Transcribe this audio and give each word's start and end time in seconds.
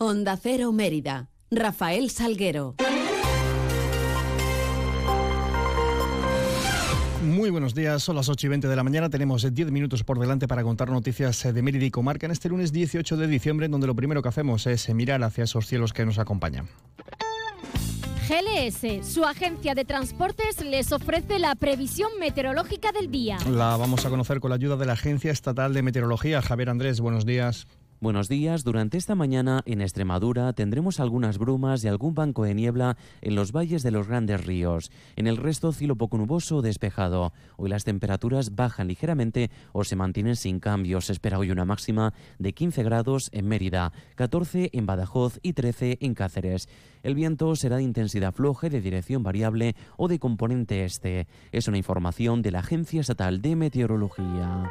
Onda 0.00 0.36
Cero 0.36 0.70
Mérida. 0.70 1.28
Rafael 1.50 2.10
Salguero. 2.10 2.76
Muy 7.24 7.50
buenos 7.50 7.74
días, 7.74 8.04
son 8.04 8.14
las 8.14 8.28
8 8.28 8.46
y 8.46 8.50
20 8.50 8.68
de 8.68 8.76
la 8.76 8.84
mañana. 8.84 9.10
Tenemos 9.10 9.52
10 9.52 9.72
minutos 9.72 10.04
por 10.04 10.20
delante 10.20 10.46
para 10.46 10.62
contar 10.62 10.88
noticias 10.90 11.42
de 11.52 11.62
Mérida 11.62 11.84
y 11.84 11.90
Comarca 11.90 12.26
en 12.26 12.30
este 12.30 12.48
lunes 12.48 12.72
18 12.72 13.16
de 13.16 13.26
diciembre, 13.26 13.66
donde 13.66 13.88
lo 13.88 13.96
primero 13.96 14.22
que 14.22 14.28
hacemos 14.28 14.68
es 14.68 14.88
mirar 14.94 15.24
hacia 15.24 15.42
esos 15.42 15.66
cielos 15.66 15.92
que 15.92 16.06
nos 16.06 16.20
acompañan. 16.20 16.68
GLS, 18.28 19.04
su 19.04 19.24
agencia 19.24 19.74
de 19.74 19.84
transportes, 19.84 20.64
les 20.64 20.92
ofrece 20.92 21.40
la 21.40 21.56
previsión 21.56 22.10
meteorológica 22.20 22.92
del 22.92 23.10
día. 23.10 23.38
La 23.50 23.76
vamos 23.76 24.06
a 24.06 24.10
conocer 24.10 24.38
con 24.38 24.50
la 24.50 24.56
ayuda 24.56 24.76
de 24.76 24.86
la 24.86 24.92
Agencia 24.92 25.32
Estatal 25.32 25.74
de 25.74 25.82
Meteorología. 25.82 26.40
Javier 26.40 26.70
Andrés, 26.70 27.00
buenos 27.00 27.26
días. 27.26 27.66
Buenos 28.00 28.28
días. 28.28 28.62
Durante 28.62 28.96
esta 28.96 29.16
mañana 29.16 29.62
en 29.66 29.80
Extremadura 29.80 30.52
tendremos 30.52 31.00
algunas 31.00 31.36
brumas 31.36 31.82
y 31.82 31.88
algún 31.88 32.14
banco 32.14 32.44
de 32.44 32.54
niebla 32.54 32.96
en 33.22 33.34
los 33.34 33.50
valles 33.50 33.82
de 33.82 33.90
los 33.90 34.06
grandes 34.06 34.46
ríos. 34.46 34.92
En 35.16 35.26
el 35.26 35.36
resto, 35.36 35.72
cielo 35.72 35.96
poco 35.96 36.16
nuboso 36.16 36.58
o 36.58 36.62
despejado. 36.62 37.32
Hoy 37.56 37.70
las 37.70 37.82
temperaturas 37.82 38.54
bajan 38.54 38.86
ligeramente 38.86 39.50
o 39.72 39.82
se 39.82 39.96
mantienen 39.96 40.36
sin 40.36 40.60
cambios. 40.60 41.06
Se 41.06 41.12
espera 41.12 41.40
hoy 41.40 41.50
una 41.50 41.64
máxima 41.64 42.14
de 42.38 42.52
15 42.52 42.84
grados 42.84 43.30
en 43.32 43.48
Mérida, 43.48 43.92
14 44.14 44.70
en 44.74 44.86
Badajoz 44.86 45.40
y 45.42 45.54
13 45.54 45.98
en 46.00 46.14
Cáceres. 46.14 46.68
El 47.02 47.16
viento 47.16 47.56
será 47.56 47.78
de 47.78 47.82
intensidad 47.82 48.32
floja 48.32 48.68
de 48.68 48.80
dirección 48.80 49.24
variable 49.24 49.74
o 49.96 50.06
de 50.06 50.20
componente 50.20 50.84
este. 50.84 51.26
Es 51.50 51.66
una 51.66 51.78
información 51.78 52.42
de 52.42 52.52
la 52.52 52.60
Agencia 52.60 53.00
Estatal 53.00 53.42
de 53.42 53.56
Meteorología. 53.56 54.70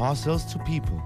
Parcels 0.00 0.46
to 0.46 0.58
people. 0.60 0.98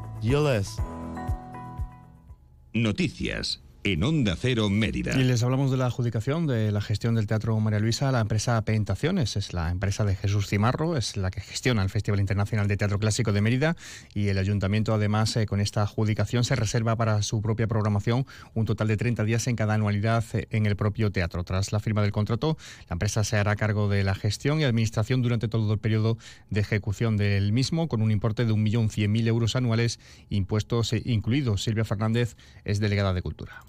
Noticias 2.73 3.59
en 3.85 4.03
Onda 4.03 4.35
Cero 4.41 4.71
Mérida. 4.71 5.13
Y 5.21 5.25
les 5.25 5.43
hablamos 5.43 5.71
de 5.71 5.77
la 5.77 5.85
adjudicación 5.85 6.47
de 6.47 6.73
la 6.73 6.81
gestión 6.81 7.15
del 7.15 7.27
Teatro 7.27 7.61
María 7.61 7.79
Luisa 7.79 8.09
a 8.09 8.13
la 8.13 8.21
empresa 8.21 8.61
Pentaciones. 8.65 9.37
Es 9.37 9.53
la 9.53 9.71
empresa 9.71 10.07
de 10.07 10.17
Jesús 10.17 10.49
Cimarro, 10.49 10.97
es 10.97 11.19
la 11.19 11.31
que 11.31 11.43
gestiona 11.43 11.83
el 11.83 11.91
Festival 11.91 12.19
Internacional 12.19 12.67
de 12.67 12.79
Teatro 12.79 12.99
Clásico 12.99 13.33
de 13.33 13.43
Mérida 13.43 13.77
y 14.15 14.29
el 14.29 14.39
ayuntamiento 14.39 14.95
además 14.95 15.37
eh, 15.37 15.45
con 15.45 15.61
esta 15.61 15.83
adjudicación 15.83 16.45
se 16.45 16.57
reserva 16.57 16.97
para 16.97 17.21
su 17.21 17.43
propia 17.43 17.67
programación 17.67 18.27
un 18.55 18.65
total 18.65 18.89
de 18.89 18.97
30 18.97 19.23
días 19.25 19.47
en 19.49 19.57
cada 19.57 19.75
anualidad 19.75 20.25
eh, 20.33 20.47
en 20.51 20.65
el 20.65 20.77
propio 20.77 21.13
teatro. 21.13 21.45
Tras 21.45 21.71
la 21.71 21.79
firma 21.79 22.01
del 22.01 22.13
contrato, 22.13 22.57
la 22.89 22.95
empresa 22.95 23.23
se 23.23 23.37
hará 23.37 23.55
cargo 23.55 23.91
de 23.91 24.03
la 24.03 24.15
gestión 24.15 24.61
y 24.61 24.65
administración 24.65 25.21
durante 25.21 25.47
todo 25.47 25.71
el 25.75 25.79
periodo 25.79 26.17
de 26.49 26.61
ejecución 26.61 27.19
del 27.19 27.53
mismo 27.53 27.87
con 27.89 28.01
un 28.01 28.11
importe 28.11 28.47
de 28.47 28.53
1.100.000 28.55 29.27
euros 29.27 29.57
anuales, 29.57 30.01
impuestos 30.31 30.95
eh, 30.95 31.03
incluidos. 31.05 31.63
Silvia 31.63 31.85
Fernández 31.85 32.37
es 32.65 32.81
delegada 32.81 33.13
de 33.13 33.21
Cultura. 33.21 33.63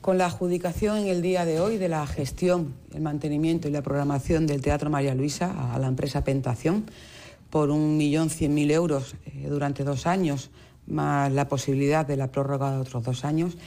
Con 0.00 0.16
la 0.16 0.24
adjudicación 0.24 0.96
en 0.96 1.08
el 1.08 1.20
día 1.20 1.44
de 1.44 1.60
hoy 1.60 1.76
de 1.76 1.90
la 1.90 2.06
gestión, 2.06 2.72
el 2.94 3.02
mantenimiento 3.02 3.68
y 3.68 3.70
la 3.70 3.82
programación 3.82 4.46
del 4.46 4.62
Teatro 4.62 4.88
María 4.88 5.14
Luisa 5.14 5.74
a 5.74 5.78
la 5.78 5.88
empresa 5.88 6.24
Pentación 6.24 6.86
por 7.50 7.68
1.100.000 7.68 8.70
euros 8.70 9.14
eh, 9.26 9.48
durante 9.50 9.84
dos 9.84 10.06
años, 10.06 10.50
más 10.86 11.30
la 11.30 11.48
posibilidad 11.48 12.06
de 12.06 12.16
la 12.16 12.32
prórroga 12.32 12.70
de 12.70 12.78
otros 12.78 13.04
dos 13.04 13.26
años, 13.26 13.58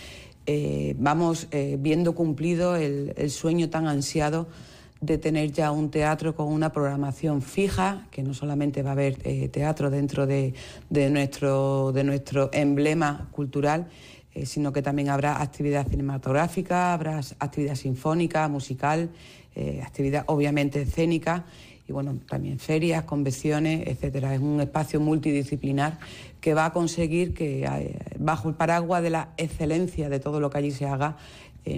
eh, 0.48 0.96
vamos 0.98 1.48
eh, 1.52 1.78
viendo 1.80 2.16
cumplido 2.16 2.78
el, 2.78 3.14
sueño 3.30 3.70
tan 3.70 3.86
ansiado 3.86 4.48
de 5.06 5.18
tener 5.18 5.52
ya 5.52 5.72
un 5.72 5.92
teatro 5.92 6.36
con 6.36 6.48
una 6.48 6.72
programación 6.72 7.42
fija, 7.42 8.08
que 8.10 8.24
no 8.24 8.34
solamente 8.34 8.84
va 8.84 8.92
a 8.92 8.94
haber 8.94 9.18
teatro 9.52 9.90
dentro 9.90 10.26
de, 10.26 10.54
nuestro, 10.90 11.92
de 11.92 12.04
nuestro 12.04 12.50
emblema 12.54 13.28
cultural, 13.32 13.88
eh, 14.34 14.46
sino 14.46 14.72
que 14.72 14.82
también 14.82 15.10
habrá 15.10 15.42
actividad 15.42 15.88
cinematográfica, 15.88 16.94
habrá 16.94 17.20
actividad 17.40 17.76
sinfónica, 17.76 18.48
musical, 18.48 19.10
eh, 19.56 19.82
actividad 19.86 20.24
obviamente 20.28 20.82
escénica 20.82 21.46
y 21.88 21.92
bueno, 21.92 22.18
también 22.28 22.58
ferias, 22.58 23.04
convenciones, 23.04 23.86
etcétera. 23.88 24.34
Es 24.34 24.42
un 24.42 24.62
espacio 24.62 25.00
multidisciplinar 25.02 26.00
que 26.44 26.54
va 26.54 26.66
a 26.66 26.74
conseguir 26.74 27.34
que 27.34 27.64
eh, 27.64 27.98
bajo 28.20 28.50
el 28.50 28.56
paraguas 28.56 29.02
de 29.02 29.10
la 29.10 29.30
excelencia 29.38 30.10
de 30.10 30.20
todo 30.20 30.42
lo 30.42 30.50
que 30.50 30.58
allí 30.58 30.72
se 30.72 30.86
haga, 30.86 31.16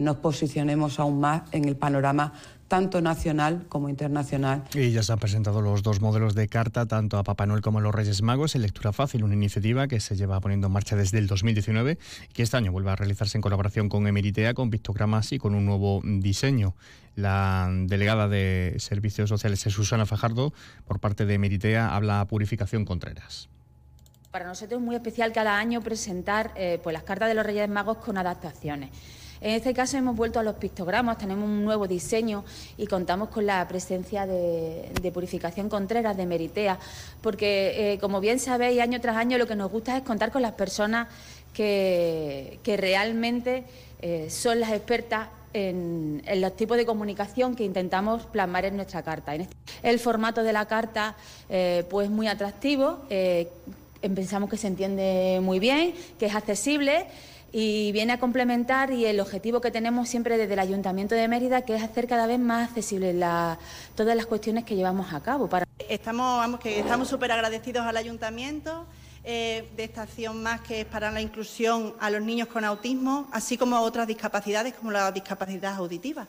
nos 0.01 0.15
posicionemos 0.15 0.99
aún 0.99 1.19
más 1.19 1.43
en 1.51 1.65
el 1.65 1.75
panorama 1.75 2.33
tanto 2.67 3.01
nacional 3.01 3.65
como 3.69 3.89
internacional. 3.89 4.63
Y 4.73 4.91
ya 4.91 5.03
se 5.03 5.13
han 5.13 5.19
presentado 5.19 5.61
los 5.61 5.83
dos 5.83 6.01
modelos 6.01 6.33
de 6.33 6.47
carta, 6.47 6.87
tanto 6.87 7.17
a 7.17 7.23
Papá 7.23 7.45
Noel 7.45 7.61
como 7.61 7.79
a 7.79 7.81
los 7.81 7.93
Reyes 7.93 8.21
Magos, 8.21 8.55
en 8.55 8.63
Lectura 8.63 8.91
Fácil, 8.91 9.23
una 9.23 9.35
iniciativa 9.35 9.87
que 9.87 9.99
se 9.99 10.15
lleva 10.15 10.39
poniendo 10.39 10.67
en 10.67 10.73
marcha 10.73 10.95
desde 10.95 11.19
el 11.19 11.27
2019 11.27 11.97
y 12.29 12.33
que 12.33 12.43
este 12.43 12.57
año 12.57 12.71
vuelve 12.71 12.91
a 12.91 12.95
realizarse 12.95 13.37
en 13.37 13.41
colaboración 13.41 13.89
con 13.89 14.07
Emeritea, 14.07 14.53
con 14.53 14.69
pictogramas 14.69 15.31
y 15.31 15.37
con 15.37 15.53
un 15.55 15.65
nuevo 15.65 16.01
diseño. 16.03 16.75
La 17.15 17.69
delegada 17.71 18.27
de 18.27 18.75
Servicios 18.79 19.29
Sociales, 19.29 19.59
Susana 19.59 20.05
Fajardo, 20.05 20.53
por 20.85 20.99
parte 20.99 21.25
de 21.25 21.35
Emeritea, 21.35 21.95
habla 21.95 22.19
a 22.19 22.27
Purificación 22.27 22.83
Contreras. 22.83 23.49
Para 24.35 24.47
nosotros 24.47 24.81
es 24.81 24.85
muy 24.85 24.97
especial 24.97 25.31
cada 25.31 25.57
año 25.57 25.79
presentar 25.79 26.51
eh, 26.57 26.77
pues 26.83 26.91
las 26.93 27.03
cartas 27.03 27.29
de 27.29 27.35
los 27.35 27.45
Reyes 27.45 27.69
Magos 27.69 27.99
con 27.99 28.17
adaptaciones. 28.17 28.89
En 29.39 29.51
este 29.51 29.73
caso 29.73 29.95
hemos 29.95 30.13
vuelto 30.13 30.41
a 30.41 30.43
los 30.43 30.55
pictogramas, 30.55 31.17
tenemos 31.17 31.45
un 31.45 31.63
nuevo 31.63 31.87
diseño 31.87 32.43
y 32.75 32.85
contamos 32.85 33.29
con 33.29 33.45
la 33.45 33.65
presencia 33.65 34.25
de, 34.25 35.11
Purificación 35.13 35.69
Contreras, 35.69 36.17
de 36.17 36.25
Meritea, 36.25 36.77
porque 37.21 37.93
eh, 37.93 37.99
como 37.99 38.19
bien 38.19 38.39
sabéis, 38.39 38.81
año 38.81 38.99
tras 38.99 39.15
año 39.15 39.37
lo 39.37 39.47
que 39.47 39.55
nos 39.55 39.71
gusta 39.71 39.95
es 39.95 40.03
contar 40.03 40.33
con 40.33 40.41
las 40.41 40.51
personas 40.51 41.07
que, 41.53 42.59
realmente 42.65 43.63
eh, 44.01 44.29
son 44.29 44.59
las 44.59 44.73
expertas 44.73 45.29
en, 45.53 46.21
los 46.41 46.57
tipos 46.57 46.75
de 46.75 46.85
comunicación 46.85 47.55
que 47.55 47.63
intentamos 47.63 48.25
plasmar 48.25 48.65
en 48.65 48.75
nuestra 48.75 49.01
carta. 49.01 49.33
Este, 49.33 49.55
el 49.81 49.97
formato 49.97 50.43
de 50.43 50.51
la 50.51 50.65
carta 50.65 51.15
eh, 51.47 51.85
pues 51.89 52.09
muy 52.09 52.27
atractivo, 52.27 52.99
pensamos 54.09 54.49
que 54.49 54.57
se 54.57 54.67
entiende 54.67 55.39
muy 55.41 55.59
bien, 55.59 55.93
que 56.19 56.25
es 56.27 56.35
accesible 56.35 57.07
y 57.57 57.93
viene 57.93 58.11
a 58.11 58.19
complementar 58.19 58.91
y 58.91 59.05
el 59.05 59.19
objetivo 59.21 59.61
que 59.61 59.71
tenemos 59.71 60.09
siempre 60.09 60.37
desde 60.37 60.53
el 60.53 60.59
Ayuntamiento 60.59 61.15
de 61.15 61.27
Mérida, 61.29 61.61
que 61.61 61.75
es 61.75 61.83
hacer 61.83 62.05
cada 62.05 62.27
vez 62.27 62.37
más 62.37 62.69
accesibles 62.69 63.15
todas 63.95 64.15
las 64.15 64.25
cuestiones 64.25 64.65
que 64.65 64.75
llevamos 64.75 65.13
a 65.13 65.21
cabo. 65.21 65.49
Estamos, 65.87 66.37
vamos, 66.37 66.59
que 66.59 66.79
estamos 66.79 67.07
súper 67.07 67.31
agradecidos 67.31 67.85
al 67.85 67.95
Ayuntamiento. 67.95 68.85
Eh, 69.27 69.67
de 69.75 69.85
esta 69.85 70.03
acción 70.03 70.43
más 70.43 70.61
que 70.61 70.81
es 70.81 70.85
para 70.85 71.09
la 71.09 71.19
inclusión 71.19 71.95
a 71.99 72.11
los 72.11 72.21
niños 72.21 72.47
con 72.47 72.63
autismo, 72.63 73.27
así 73.31 73.57
como 73.57 73.75
a 73.75 73.81
otras 73.81 74.07
discapacidades 74.07 74.75
como 74.75 74.91
la 74.91 75.11
discapacidad 75.11 75.73
auditiva. 75.73 76.27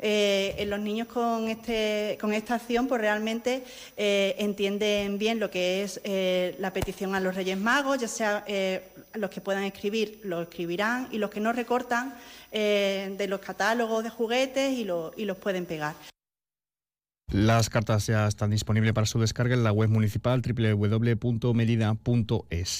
Eh, 0.00 0.54
en 0.58 0.70
los 0.70 0.78
niños 0.78 1.08
con, 1.08 1.48
este, 1.48 2.16
con 2.20 2.32
esta 2.32 2.54
acción 2.54 2.86
pues 2.86 3.00
realmente 3.00 3.64
eh, 3.96 4.36
entienden 4.38 5.18
bien 5.18 5.40
lo 5.40 5.50
que 5.50 5.82
es 5.82 6.00
eh, 6.04 6.54
la 6.60 6.72
petición 6.72 7.16
a 7.16 7.20
los 7.20 7.34
Reyes 7.34 7.58
Magos, 7.58 7.98
ya 7.98 8.06
sea 8.06 8.44
los 9.14 9.28
que 9.28 9.40
puedan 9.40 9.64
escribir 9.64 10.20
lo 10.22 10.42
escribirán 10.42 11.08
y 11.10 11.18
los 11.18 11.30
que 11.30 11.40
no 11.40 11.52
recortan 11.52 12.14
de 12.50 13.26
los 13.28 13.40
catálogos 13.40 14.04
de 14.04 14.10
juguetes 14.10 14.72
y, 14.72 14.86
y 15.16 15.24
los 15.24 15.36
pueden 15.36 15.66
pegar. 15.66 15.94
Las 17.30 17.68
cartas 17.68 18.06
ya 18.06 18.26
están 18.26 18.48
disponibles 18.48 18.94
para 18.94 19.06
su 19.06 19.20
descarga 19.20 19.54
en 19.54 19.62
la 19.62 19.70
web 19.70 19.90
municipal 19.90 20.40
www.medida.es. 20.40 21.22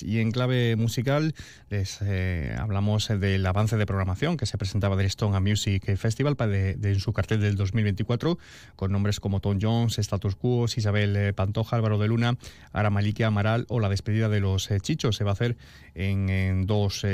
Y 0.02 0.20
en 0.20 0.30
clave 0.30 0.74
musical 0.74 1.34
les 1.68 1.98
eh, 2.00 2.56
hablamos 2.58 3.08
del 3.08 3.44
avance 3.44 3.76
de 3.76 3.84
programación 3.84 4.38
que 4.38 4.46
se 4.46 4.56
presentaba 4.56 4.96
del 4.96 5.04
Stone 5.04 5.38
Music 5.40 5.94
Festival 5.98 6.34
de, 6.34 6.78
en 6.82 6.98
su 6.98 7.12
cartel 7.12 7.42
del 7.42 7.56
2024 7.56 8.38
con 8.74 8.90
nombres 8.90 9.20
como 9.20 9.40
Tom 9.40 9.58
Jones, 9.60 9.98
Status 9.98 10.34
Quo, 10.34 10.64
Isabel 10.64 11.14
eh, 11.14 11.34
Pantoja, 11.34 11.76
Álvaro 11.76 11.98
de 11.98 12.08
Luna, 12.08 12.38
Ara 12.72 12.88
Maliki 12.88 13.24
Amaral 13.24 13.66
o 13.68 13.80
la 13.80 13.90
despedida 13.90 14.30
de 14.30 14.40
los 14.40 14.70
eh, 14.70 14.80
Chichos. 14.80 15.16
Se 15.16 15.24
va 15.24 15.32
a 15.32 15.34
hacer 15.34 15.58
en, 15.94 16.64
dos, 16.66 17.04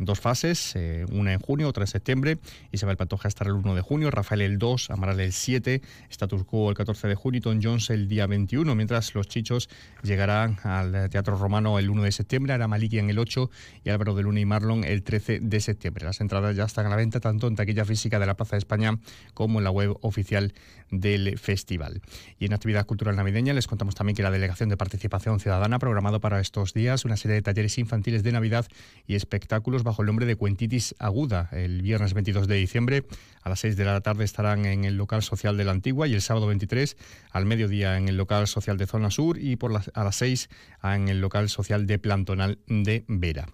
dos 0.00 0.20
fases, 0.20 0.74
una 1.10 1.32
en 1.32 1.38
junio, 1.38 1.68
otra 1.68 1.84
en 1.84 1.88
septiembre. 1.88 2.38
Isabel 2.70 2.98
Pantoja 2.98 3.28
estará 3.28 3.48
el 3.48 3.56
1 3.56 3.76
de 3.76 3.80
junio, 3.80 4.10
Rafael 4.10 4.42
el 4.42 4.58
2, 4.58 4.90
Amaral 4.90 5.20
el 5.20 5.32
7, 5.32 5.80
Status 6.10 6.44
Quo 6.44 6.68
el 6.68 6.76
14 6.82 6.92
14 6.92 7.08
de 7.08 7.14
junio 7.14 7.38
y 7.38 7.40
Tom 7.40 7.60
Jones 7.62 7.90
el 7.90 8.08
día 8.08 8.26
21, 8.26 8.74
mientras 8.74 9.14
los 9.14 9.28
Chichos 9.28 9.68
llegarán 10.02 10.58
al 10.64 11.08
Teatro 11.10 11.36
Romano 11.36 11.78
el 11.78 11.88
1 11.88 12.02
de 12.02 12.12
septiembre, 12.12 12.52
Ara 12.52 12.68
en 12.72 13.08
el 13.08 13.18
8 13.18 13.50
y 13.84 13.90
Álvaro 13.90 14.14
de 14.14 14.22
Luna 14.22 14.40
y 14.40 14.44
Marlon 14.44 14.82
el 14.82 15.02
13 15.02 15.38
de 15.40 15.60
septiembre. 15.60 16.04
Las 16.04 16.20
entradas 16.20 16.56
ya 16.56 16.64
están 16.64 16.86
a 16.86 16.88
la 16.88 16.96
venta 16.96 17.20
tanto 17.20 17.46
en 17.46 17.54
taquilla 17.54 17.84
física 17.84 18.18
de 18.18 18.26
la 18.26 18.34
Plaza 18.34 18.56
de 18.56 18.58
España 18.58 18.98
como 19.32 19.60
en 19.60 19.64
la 19.64 19.70
web 19.70 19.96
oficial 20.00 20.54
del 20.90 21.38
festival. 21.38 22.02
Y 22.38 22.46
en 22.46 22.52
actividad 22.52 22.84
cultural 22.84 23.16
navideña 23.16 23.54
les 23.54 23.66
contamos 23.66 23.94
también 23.94 24.16
que 24.16 24.22
la 24.22 24.30
Delegación 24.30 24.68
de 24.68 24.76
Participación 24.76 25.40
Ciudadana 25.40 25.76
ha 25.76 25.78
programado 25.78 26.20
para 26.20 26.40
estos 26.40 26.74
días 26.74 27.04
una 27.04 27.16
serie 27.16 27.36
de 27.36 27.42
talleres 27.42 27.78
infantiles 27.78 28.22
de 28.22 28.32
Navidad 28.32 28.66
y 29.06 29.14
espectáculos 29.14 29.84
bajo 29.84 30.02
el 30.02 30.06
nombre 30.06 30.26
de 30.26 30.36
Cuentitis 30.36 30.94
Aguda. 30.98 31.48
El 31.52 31.80
viernes 31.80 32.12
22 32.12 32.48
de 32.48 32.56
diciembre 32.56 33.04
a 33.42 33.48
las 33.48 33.60
6 33.60 33.76
de 33.76 33.84
la 33.84 34.00
tarde 34.00 34.24
estarán 34.24 34.66
en 34.66 34.84
el 34.84 34.96
local 34.96 35.22
social 35.22 35.56
de 35.56 35.64
la 35.64 35.72
Antigua 35.72 36.06
y 36.06 36.14
el 36.14 36.22
sábado 36.22 36.46
23 36.46 36.71
al 37.30 37.44
mediodía 37.44 37.98
en 37.98 38.08
el 38.08 38.16
local 38.16 38.46
social 38.46 38.78
de 38.78 38.86
Zona 38.86 39.10
Sur 39.10 39.38
y 39.38 39.56
por 39.56 39.72
a 39.72 40.04
las 40.04 40.16
6 40.16 40.48
en 40.82 41.08
el 41.08 41.20
local 41.20 41.48
social 41.48 41.86
de 41.86 41.98
Plantonal 41.98 42.58
de 42.66 43.04
Vera. 43.08 43.46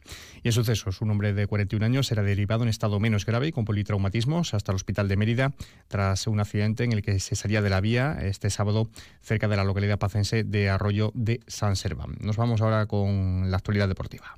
Y 0.42 0.48
en 0.48 0.52
sucesos, 0.52 1.00
un 1.00 1.10
hombre 1.10 1.32
de 1.32 1.46
41 1.46 1.84
años 1.84 2.06
será 2.06 2.22
derivado 2.22 2.62
en 2.62 2.68
estado 2.68 3.00
menos 3.00 3.26
grave 3.26 3.48
y 3.48 3.52
con 3.52 3.64
politraumatismos 3.64 4.54
hasta 4.54 4.72
el 4.72 4.76
hospital 4.76 5.08
de 5.08 5.16
Mérida 5.16 5.54
tras 5.88 6.26
un 6.26 6.40
accidente 6.40 6.84
en 6.84 6.92
el 6.92 7.02
que 7.02 7.18
se 7.18 7.34
salía 7.34 7.62
de 7.62 7.70
la 7.70 7.80
vía 7.80 8.18
este 8.22 8.50
sábado 8.50 8.88
cerca 9.20 9.48
de 9.48 9.56
la 9.56 9.64
localidad 9.64 9.98
pacense 9.98 10.44
de 10.44 10.68
Arroyo 10.68 11.10
de 11.14 11.40
San 11.46 11.76
Serván. 11.76 12.16
Nos 12.20 12.36
vamos 12.36 12.60
ahora 12.60 12.86
con 12.86 13.50
la 13.50 13.56
actualidad 13.56 13.88
deportiva. 13.88 14.36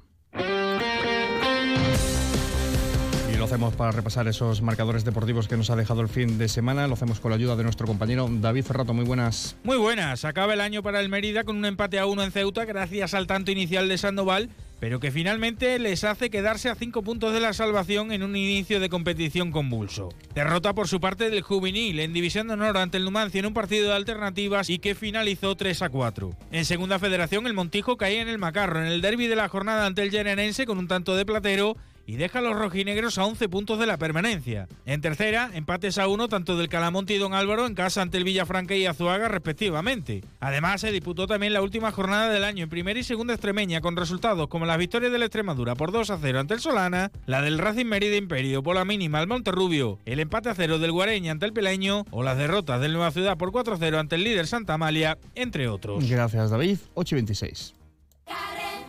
Lo 3.41 3.47
hacemos 3.47 3.75
para 3.75 3.91
repasar 3.91 4.29
esos 4.29 4.61
marcadores 4.61 5.03
deportivos 5.03 5.49
que 5.49 5.57
nos 5.57 5.71
ha 5.71 5.77
dejado 5.77 6.03
el 6.03 6.09
fin 6.09 6.37
de 6.37 6.47
semana. 6.47 6.87
Lo 6.87 6.93
hacemos 6.93 7.21
con 7.21 7.31
la 7.31 7.37
ayuda 7.37 7.57
de 7.57 7.63
nuestro 7.63 7.87
compañero 7.87 8.29
David 8.31 8.65
Ferrato. 8.65 8.93
Muy 8.93 9.07
buenas. 9.07 9.57
Muy 9.65 9.79
buenas. 9.79 10.27
Acaba 10.27 10.53
el 10.53 10.61
año 10.61 10.83
para 10.83 11.01
el 11.01 11.09
Mérida 11.09 11.43
con 11.45 11.57
un 11.57 11.65
empate 11.65 11.99
a 11.99 12.05
uno 12.05 12.23
en 12.23 12.33
Ceuta 12.33 12.67
gracias 12.67 13.15
al 13.15 13.27
tanto 13.27 13.51
inicial 13.51 13.89
de 13.89 13.97
Sandoval 13.97 14.51
pero 14.81 14.99
que 14.99 15.13
finalmente 15.13 15.79
les 15.79 16.05
hace 16.05 16.31
quedarse 16.31 16.71
a 16.71 16.75
cinco 16.75 17.03
puntos 17.03 17.35
de 17.35 17.41
la 17.41 17.53
salvación 17.53 18.13
en 18.13 18.23
un 18.23 18.35
inicio 18.35 18.81
de 18.81 18.89
competición 18.89 19.53
convulso. 19.53 20.09
Derrota 20.35 20.75
por 20.75 20.89
su 20.89 21.01
parte 21.01 21.29
del 21.29 21.43
juvenil 21.43 22.01
en 22.01 22.15
División 22.15 22.49
de 22.49 22.55
Honor 22.55 22.79
ante 22.79 22.97
el 22.97 23.05
Numancia 23.05 23.41
en 23.41 23.47
un 23.47 23.53
partido 23.53 23.89
de 23.89 23.95
alternativas 23.95 24.71
y 24.71 24.79
que 24.79 24.95
finalizó 24.95 25.55
3 25.55 25.83
a 25.83 25.91
4. 25.91 26.31
En 26.51 26.65
Segunda 26.65 26.99
Federación 26.99 27.47
el 27.47 27.53
Montijo 27.53 27.99
caía 27.99 28.23
en 28.23 28.29
el 28.29 28.39
Macarro 28.39 28.81
en 28.81 28.87
el 28.87 29.03
derby 29.03 29.27
de 29.27 29.37
la 29.37 29.51
jornada 29.51 29.85
ante 29.85 30.03
el 30.03 30.11
Generense 30.11 30.65
con 30.65 30.79
un 30.79 30.89
tanto 30.89 31.15
de 31.15 31.27
platero 31.27 31.77
y 32.11 32.17
deja 32.17 32.41
a 32.41 32.43
los 32.43 32.59
rojinegros 32.59 33.19
a 33.19 33.25
11 33.25 33.49
puntos 33.49 33.79
de 33.79 33.87
la 33.87 33.97
permanencia. 33.97 34.67
En 34.85 35.01
tercera, 35.01 35.49
empates 35.55 35.97
a 35.97 36.09
uno 36.09 36.27
tanto 36.27 36.59
del 36.59 36.69
Calamonte 36.69 37.15
y 37.15 37.19
Don 37.19 37.35
Álvaro 37.35 37.67
en 37.67 37.77
casa 37.77 38.03
ante 38.03 38.19
el 38.19 38.25
Villafranca 38.25 38.75
y 38.75 38.85
Azuaga 38.85 39.29
respectivamente. 39.29 40.25
Además, 40.41 40.81
se 40.81 40.91
disputó 40.91 41.29
también 41.29 41.53
la 41.53 41.63
última 41.63 41.93
jornada 41.93 42.29
del 42.29 42.43
año 42.43 42.65
en 42.65 42.69
primera 42.69 42.99
y 42.99 43.05
segunda 43.05 43.35
extremeña 43.35 43.81
con 43.81 43.95
resultados 43.95 44.49
como 44.49 44.67
las 44.67 44.77
victorias 44.77 45.13
de 45.13 45.19
la 45.19 45.27
Extremadura 45.27 45.77
por 45.77 45.93
2 45.93 46.11
a 46.11 46.19
0 46.21 46.41
ante 46.41 46.55
el 46.55 46.61
Solana, 46.61 47.13
la 47.27 47.43
del 47.43 47.59
Racing 47.59 47.87
Mérida 47.87 48.17
Imperio 48.17 48.65
por 48.65 48.75
la 48.75 48.85
mínima 48.85 49.21
al 49.21 49.29
Monterrubio, 49.29 50.01
el 50.05 50.19
empate 50.19 50.49
a 50.49 50.57
0 50.57 50.81
del 50.81 50.91
Guareña 50.91 51.31
ante 51.31 51.47
el 51.47 51.53
Peleño 51.53 52.07
o 52.11 52.25
las 52.25 52.37
derrotas 52.37 52.81
del 52.81 52.93
Nueva 52.93 53.13
Ciudad 53.13 53.39
por 53.39 53.53
4 53.53 53.75
a 53.75 53.79
0 53.79 54.01
ante 54.01 54.17
el 54.17 54.25
líder 54.25 54.49
Santa 54.49 54.75
Amalia, 54.75 55.17
entre 55.37 55.69
otros. 55.69 56.11
Gracias 56.11 56.51
David, 56.51 56.79
8 56.95 57.15
y 57.15 57.19
26. 57.19 57.80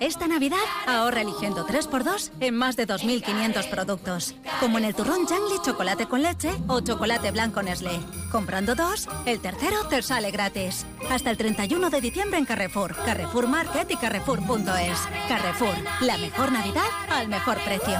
Esta 0.01 0.27
Navidad 0.27 0.57
ahorra 0.87 1.21
eligiendo 1.21 1.63
3x2 1.63 2.31
en 2.39 2.55
más 2.55 2.75
de 2.75 2.87
2.500 2.87 3.69
productos. 3.69 4.35
Como 4.59 4.79
en 4.79 4.85
el 4.85 4.95
turrón 4.95 5.27
Jangli 5.27 5.61
chocolate 5.63 6.07
con 6.07 6.23
leche 6.23 6.49
o 6.67 6.81
chocolate 6.81 7.29
blanco 7.29 7.61
Nestlé. 7.61 7.99
Comprando 8.31 8.73
dos, 8.73 9.07
el 9.27 9.39
tercero 9.39 9.85
te 9.89 10.01
sale 10.01 10.31
gratis. 10.31 10.87
Hasta 11.11 11.29
el 11.29 11.37
31 11.37 11.91
de 11.91 12.01
diciembre 12.01 12.39
en 12.39 12.45
Carrefour, 12.45 12.95
Carrefour 13.05 13.47
Market 13.47 13.91
y 13.91 13.95
Carrefour.es. 13.95 14.99
Carrefour, 15.27 15.75
la 16.01 16.17
mejor 16.17 16.51
Navidad 16.51 16.89
al 17.11 17.27
mejor 17.27 17.63
precio. 17.63 17.99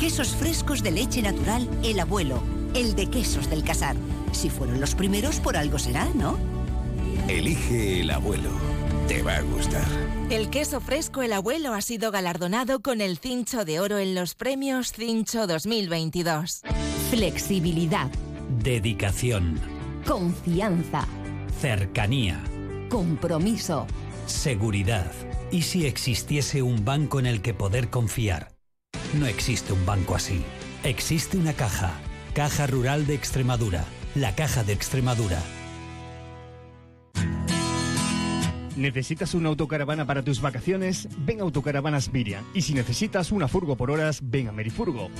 quesos 0.00 0.34
frescos 0.34 0.82
de 0.82 0.92
leche 0.92 1.20
natural 1.20 1.68
El 1.84 2.00
Abuelo, 2.00 2.42
el 2.74 2.94
de 2.94 3.10
quesos 3.10 3.50
del 3.50 3.62
Casar. 3.62 3.96
Si 4.32 4.48
fueron 4.48 4.80
los 4.80 4.94
primeros, 4.94 5.40
por 5.40 5.58
algo 5.58 5.78
será, 5.78 6.08
¿no? 6.14 6.38
Elige 7.28 8.00
El 8.00 8.10
Abuelo. 8.10 8.48
Te 9.08 9.20
va 9.20 9.36
a 9.36 9.42
gustar. 9.42 9.84
El 10.30 10.48
queso 10.48 10.80
fresco 10.80 11.20
El 11.20 11.34
Abuelo 11.34 11.74
ha 11.74 11.82
sido 11.82 12.10
galardonado 12.12 12.80
con 12.80 13.02
el 13.02 13.18
Cincho 13.18 13.66
de 13.66 13.78
Oro 13.78 13.98
en 13.98 14.14
los 14.14 14.34
premios 14.34 14.92
Cincho 14.92 15.46
2022. 15.46 16.62
Flexibilidad. 17.10 18.10
Dedicación. 18.62 19.60
Confianza. 20.06 21.06
Cercanía. 21.60 22.42
Compromiso. 22.88 23.86
Seguridad. 24.24 25.12
¿Y 25.52 25.60
si 25.60 25.84
existiese 25.84 26.62
un 26.62 26.86
banco 26.86 27.20
en 27.20 27.26
el 27.26 27.42
que 27.42 27.52
poder 27.52 27.90
confiar? 27.90 28.59
No 29.12 29.26
existe 29.26 29.72
un 29.72 29.84
banco 29.84 30.14
así. 30.14 30.44
Existe 30.84 31.36
una 31.36 31.52
caja. 31.52 31.92
Caja 32.32 32.68
Rural 32.68 33.08
de 33.08 33.14
Extremadura. 33.14 33.84
La 34.14 34.36
Caja 34.36 34.62
de 34.62 34.72
Extremadura. 34.72 35.42
¿Necesitas 38.76 39.34
una 39.34 39.48
autocaravana 39.48 40.06
para 40.06 40.22
tus 40.22 40.40
vacaciones? 40.40 41.08
Ven 41.18 41.40
a 41.40 41.42
Autocaravanas 41.42 42.12
Miriam. 42.12 42.44
Y 42.54 42.62
si 42.62 42.72
necesitas 42.72 43.32
una 43.32 43.48
furgo 43.48 43.76
por 43.76 43.90
horas, 43.90 44.20
ven 44.22 44.46
a 44.46 44.52
Merifurgo. 44.52 45.10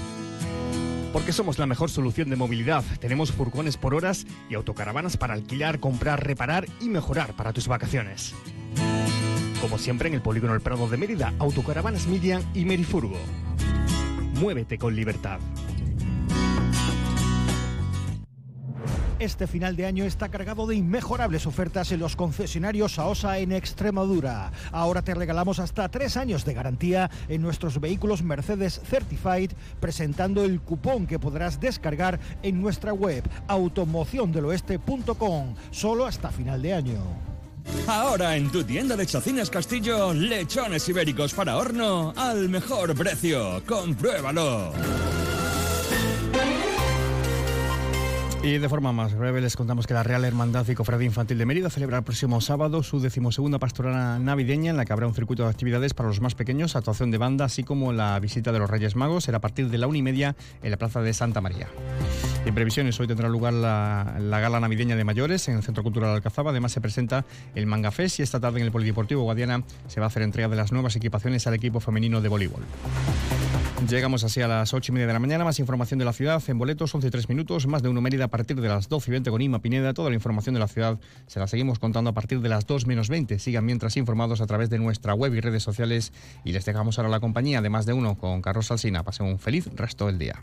Porque 1.12 1.32
somos 1.32 1.58
la 1.58 1.66
mejor 1.66 1.90
solución 1.90 2.30
de 2.30 2.36
movilidad. 2.36 2.84
Tenemos 3.00 3.32
furgones 3.32 3.76
por 3.76 3.94
horas 3.94 4.24
y 4.48 4.54
autocaravanas 4.54 5.16
para 5.16 5.34
alquilar, 5.34 5.80
comprar, 5.80 6.24
reparar 6.24 6.66
y 6.80 6.88
mejorar 6.88 7.34
para 7.34 7.52
tus 7.52 7.66
vacaciones. 7.66 8.34
Como 9.60 9.78
siempre 9.78 10.08
en 10.08 10.14
el 10.14 10.22
Polígono 10.22 10.54
El 10.54 10.60
Prado 10.60 10.88
de 10.88 10.96
Mérida, 10.96 11.34
Autocaravanas 11.40 12.06
Miriam 12.06 12.42
y 12.54 12.64
Merifurgo. 12.64 13.18
Muévete 14.40 14.78
con 14.78 14.96
libertad. 14.96 15.38
Este 19.18 19.46
final 19.46 19.76
de 19.76 19.84
año 19.84 20.06
está 20.06 20.30
cargado 20.30 20.66
de 20.66 20.76
inmejorables 20.76 21.46
ofertas 21.46 21.92
en 21.92 22.00
los 22.00 22.16
concesionarios 22.16 22.98
AOSA 22.98 23.38
en 23.40 23.52
Extremadura. 23.52 24.50
Ahora 24.72 25.02
te 25.02 25.12
regalamos 25.12 25.58
hasta 25.58 25.90
tres 25.90 26.16
años 26.16 26.46
de 26.46 26.54
garantía 26.54 27.10
en 27.28 27.42
nuestros 27.42 27.78
vehículos 27.80 28.22
Mercedes 28.22 28.80
Certified, 28.82 29.50
presentando 29.78 30.42
el 30.42 30.62
cupón 30.62 31.06
que 31.06 31.18
podrás 31.18 31.60
descargar 31.60 32.18
en 32.42 32.62
nuestra 32.62 32.94
web 32.94 33.28
automociondeloeste.com, 33.46 35.54
solo 35.70 36.06
hasta 36.06 36.30
final 36.30 36.62
de 36.62 36.72
año. 36.72 37.29
Ahora 37.86 38.36
en 38.36 38.50
tu 38.50 38.62
tienda 38.64 38.96
de 38.96 39.06
Chacinas 39.06 39.50
Castillo, 39.50 40.12
lechones 40.12 40.88
ibéricos 40.88 41.34
para 41.34 41.56
horno 41.56 42.12
al 42.16 42.48
mejor 42.48 42.94
precio. 42.94 43.62
Compruébalo. 43.66 44.72
Y 48.42 48.56
de 48.56 48.68
forma 48.70 48.90
más 48.92 49.14
breve 49.14 49.42
les 49.42 49.54
contamos 49.54 49.86
que 49.86 49.92
la 49.92 50.02
Real 50.02 50.24
Hermandad 50.24 50.66
y 50.66 50.74
Cofradía 50.74 51.06
Infantil 51.06 51.36
de 51.36 51.44
Mérida 51.44 51.68
celebra 51.68 51.98
el 51.98 52.04
próximo 52.04 52.40
sábado 52.40 52.82
su 52.82 52.98
decimosegunda 52.98 53.58
pastorana 53.58 54.18
navideña 54.18 54.70
en 54.70 54.78
la 54.78 54.86
que 54.86 54.94
habrá 54.94 55.06
un 55.06 55.14
circuito 55.14 55.42
de 55.42 55.50
actividades 55.50 55.92
para 55.92 56.08
los 56.08 56.22
más 56.22 56.34
pequeños, 56.34 56.74
actuación 56.74 57.10
de 57.10 57.18
banda, 57.18 57.44
así 57.44 57.64
como 57.64 57.92
la 57.92 58.18
visita 58.18 58.50
de 58.50 58.58
los 58.58 58.70
Reyes 58.70 58.96
Magos. 58.96 59.24
Será 59.24 59.38
a 59.38 59.40
partir 59.42 59.68
de 59.68 59.76
la 59.76 59.86
una 59.86 59.98
y 59.98 60.02
media 60.02 60.36
en 60.62 60.70
la 60.70 60.78
Plaza 60.78 61.02
de 61.02 61.12
Santa 61.12 61.42
María. 61.42 61.68
En 62.46 62.54
previsiones, 62.54 62.98
hoy 62.98 63.06
tendrá 63.06 63.28
lugar 63.28 63.52
la, 63.52 64.16
gala 64.18 64.60
navideña 64.60 64.96
de 64.96 65.04
mayores 65.04 65.46
en 65.48 65.56
el 65.56 65.62
Centro 65.62 65.82
Cultural 65.82 66.14
Alcazaba. 66.14 66.50
Además, 66.50 66.72
se 66.72 66.80
presenta 66.80 67.26
el 67.54 67.66
Manga 67.66 67.90
Fest 67.90 68.18
y 68.18 68.22
esta 68.22 68.40
tarde 68.40 68.60
en 68.60 68.66
el 68.66 68.72
Polideportivo 68.72 69.22
Guadiana 69.22 69.62
se 69.88 70.00
va 70.00 70.06
a 70.06 70.08
hacer 70.08 70.22
entrega 70.22 70.48
de 70.48 70.56
las 70.56 70.72
nuevas 70.72 70.96
equipaciones 70.96 71.46
al 71.46 71.54
equipo 71.54 71.80
femenino 71.80 72.20
de 72.20 72.28
voleibol. 72.28 72.62
Llegamos 73.88 74.24
así 74.24 74.40
a 74.40 74.48
las 74.48 74.72
8 74.72 74.90
y 74.90 74.94
media 74.94 75.06
de 75.06 75.12
la 75.12 75.18
mañana. 75.18 75.44
Más 75.44 75.58
información 75.58 75.98
de 75.98 76.06
la 76.06 76.12
ciudad 76.14 76.42
en 76.48 76.58
boletos, 76.58 76.94
11 76.94 77.08
y 77.08 77.10
3 77.10 77.28
minutos. 77.28 77.66
Más 77.66 77.82
de 77.82 77.90
uno 77.90 78.00
Mérida 78.00 78.24
a 78.24 78.28
partir 78.28 78.58
de 78.60 78.68
las 78.68 78.88
12 78.88 79.10
y 79.10 79.12
20 79.12 79.30
con 79.30 79.42
Ima 79.42 79.60
Pineda. 79.60 79.92
Toda 79.92 80.08
la 80.08 80.16
información 80.16 80.54
de 80.54 80.60
la 80.60 80.68
ciudad 80.68 80.98
se 81.26 81.40
la 81.40 81.46
seguimos 81.46 81.78
contando 81.78 82.10
a 82.10 82.14
partir 82.14 82.40
de 82.40 82.48
las 82.48 82.66
2 82.66 82.86
menos 82.86 83.10
20. 83.10 83.38
Sigan 83.38 83.66
mientras 83.66 83.96
informados 83.96 84.40
a 84.40 84.46
través 84.46 84.70
de 84.70 84.78
nuestra 84.78 85.12
web 85.12 85.34
y 85.34 85.40
redes 85.40 85.62
sociales. 85.62 86.12
Y 86.44 86.52
les 86.52 86.64
dejamos 86.64 86.98
ahora 86.98 87.10
la 87.10 87.20
compañía 87.20 87.60
de 87.60 87.68
más 87.68 87.84
de 87.84 87.92
uno 87.92 88.16
con 88.16 88.40
Carlos 88.40 88.66
Salsina. 88.66 89.02
Pasen 89.02 89.26
un 89.26 89.38
feliz 89.38 89.68
resto 89.74 90.06
del 90.06 90.18
día. 90.18 90.40